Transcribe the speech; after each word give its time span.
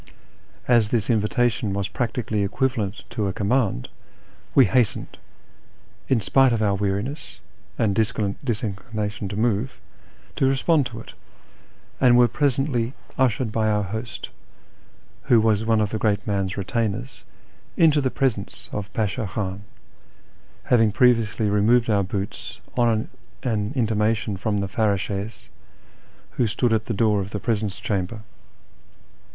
As 0.67 0.89
this 0.89 1.11
invitation 1.11 1.73
was 1.75 1.87
practically 1.87 2.41
equivalent 2.41 3.03
to 3.11 3.27
a 3.27 3.33
command, 3.33 3.87
we 4.55 4.65
hastened, 4.65 5.19
in 6.07 6.21
spite 6.21 6.51
of 6.51 6.63
our 6.63 6.73
weariness 6.73 7.39
and 7.77 7.93
dis 7.93 8.11
inclination 8.63 9.27
to 9.27 9.35
move, 9.37 9.79
to 10.37 10.47
respond 10.47 10.87
to 10.87 10.99
it, 11.01 11.13
and 11.99 12.17
were 12.17 12.27
presently 12.27 12.95
ushered 13.19 13.51
by 13.51 13.69
our 13.69 13.83
host, 13.83 14.29
who 15.25 15.39
was 15.39 15.65
one 15.65 15.79
of 15.79 15.91
the 15.91 15.99
great 15.99 16.25
man's 16.25 16.57
retainers, 16.57 17.23
into 17.77 18.01
the 18.01 18.09
presence 18.09 18.69
of 18.71 18.91
Pashti 18.93 19.23
Khan, 19.27 19.61
having 20.63 20.91
previously 20.91 21.47
removed 21.47 21.91
our 21.91 22.01
boots 22.03 22.59
on 22.75 23.07
an 23.43 23.71
intimation 23.75 24.35
from 24.35 24.57
the 24.57 24.67
farrdshes 24.67 25.41
who 26.31 26.47
stood 26.47 26.73
at 26.73 26.87
the 26.87 26.93
door 26.95 27.21
of 27.21 27.29
the 27.29 27.39
presence 27.39 27.79
chamber. 27.79 28.21